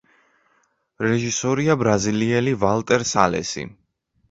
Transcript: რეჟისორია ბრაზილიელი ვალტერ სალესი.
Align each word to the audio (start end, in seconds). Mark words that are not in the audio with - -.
რეჟისორია 1.07 1.77
ბრაზილიელი 1.83 2.57
ვალტერ 2.65 3.09
სალესი. 3.13 3.71